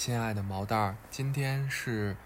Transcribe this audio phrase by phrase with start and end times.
[0.00, 2.16] 亲爱的毛蛋儿，今天是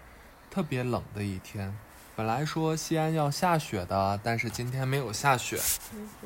[0.49, 1.77] 特别冷的一天。
[2.15, 5.59] 本来说西安要下雪的，但是今天没有下雪。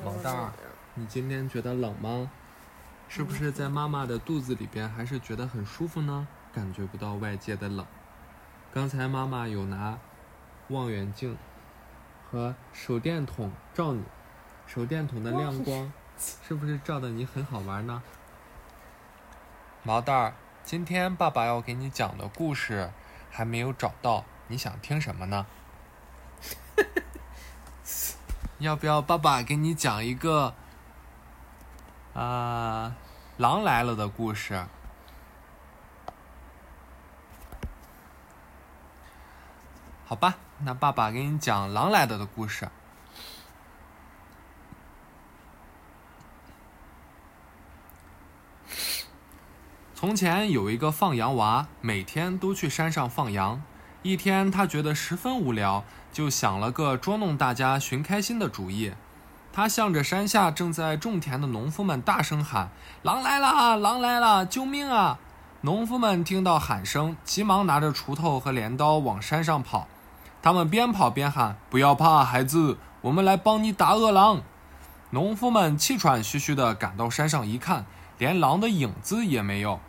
[0.05, 0.51] 毛蛋儿，
[0.93, 2.29] 你今天觉得冷吗？
[3.07, 6.27] 是不是在妈妈的肚子里边还是觉得很舒服呢？
[6.53, 7.83] 感觉不到外界的冷。
[8.71, 9.97] 刚才妈妈有拿
[10.67, 11.35] 望远镜
[12.29, 14.03] 和手电筒照你，
[14.67, 15.91] 手电筒的亮光
[16.47, 18.03] 是不是照的你很好玩呢？
[19.81, 20.33] 毛蛋儿，
[20.69, 22.91] 今天爸爸要给你讲的故事
[23.31, 25.47] 还没有找到，你想听什么呢？
[28.59, 30.53] 要不要爸爸给你讲一个
[32.13, 32.95] 啊、
[33.37, 34.63] 狼来了的故事？
[40.05, 42.69] 好吧，那爸爸给你讲狼来了的故事。
[49.99, 53.61] 从前有一个放羊娃，每天都去山上放羊。
[54.01, 55.83] 一天，他觉得十分无聊，
[56.13, 58.93] 就想了个捉弄大家、寻开心的主意。
[59.51, 62.69] 他向着山下正在种田的农夫们大声喊
[63.03, 63.75] ：“狼来了！
[63.75, 64.45] 狼来了！
[64.45, 65.19] 救命啊！”
[65.63, 69.89] 农夫们听到喊声，急忙拿着锄头和镰刀往山上跑。
[70.41, 74.43] 他们边跑边喊：“不要怕，孩子，我们来帮你打饿狼。”
[75.11, 77.85] 农夫们气喘吁吁地赶到山上一看，
[78.17, 79.81] 连狼的影子也没有。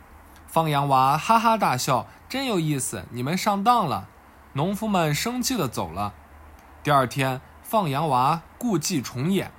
[0.51, 4.09] 放羊娃哈哈大笑：“真有意思，你们上当了。”
[4.51, 6.11] 农夫们生气地走了。
[6.83, 9.49] 第二天，放羊娃故伎重演，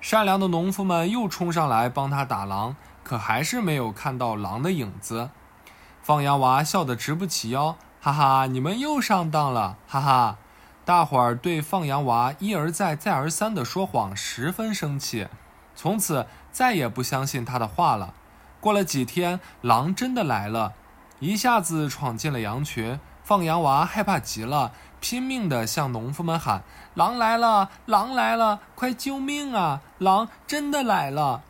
[0.00, 5.30] 善良的农夫们又冲上来帮他打狼，可还是没有看到狼的影子。
[6.00, 10.36] 放羊娃笑得直不起腰，哈哈，你们又上当了，哈哈！
[10.84, 15.26] 大伙儿对放羊娃一而再、再而三的说谎十分生气，
[15.74, 18.14] 从此再也不相信他的话了。
[18.66, 20.72] 过了几天，狼真的来了，
[21.20, 22.98] 一下子闯进了羊群。
[23.22, 26.64] 放羊娃害怕极了，拼命地向农夫们喊
[26.94, 27.70] ：“狼来了！
[27.84, 28.58] 狼来了！
[28.74, 29.82] 快救命啊！
[29.98, 31.44] 狼真的来了！”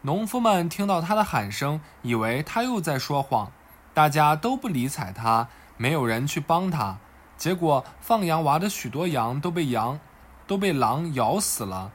[0.00, 3.52] 农夫们听到他的喊声，以为他又在说谎，
[3.92, 6.96] 大家都不理睬他，没有人去帮他。
[7.36, 10.00] 结果，放羊娃的许多羊都被羊
[10.46, 11.90] 都被狼咬死了。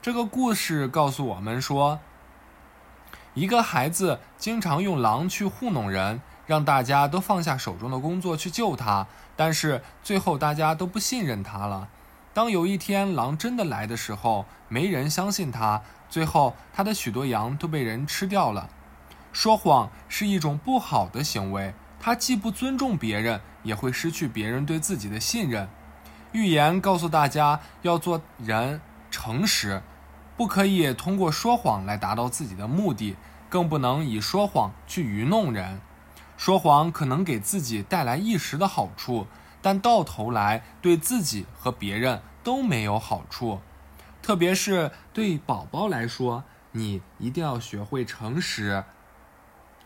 [0.00, 1.98] 这个故事告诉我们说，
[3.38, 9.06] 一个孩子经常用狼去糊弄人，让大家都放下手中的工作去救他，
[9.36, 11.88] 但是最后大家都不信任他了。
[12.34, 18.68] 当有一天狼真的来的时候，没人相信他，最后他的许多羊都被人吃掉了。
[19.32, 25.68] 说谎是一种不好的行为，它既不尊重别人，也会失去别人对自己的信任。
[26.32, 28.80] 预言告诉大家要做人
[29.12, 29.80] 诚实，
[30.38, 33.16] 不可以通过说谎来达到自己的目的，
[33.48, 35.80] 更不能以说谎去愚弄人。
[36.36, 39.26] 说谎可能给自己带来一时的好处，
[39.60, 43.58] 但到头来对自己和别人都没有好处。
[44.22, 48.84] 特别是对宝宝来说，你一定要学会诚实。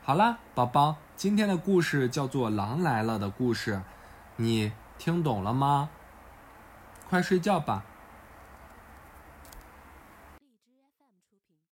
[0.02, 3.80] 好啦，宝宝，今天的故事叫做《狼来了》的故事，
[4.36, 5.88] 你听懂了吗？
[7.08, 7.84] 快睡觉吧。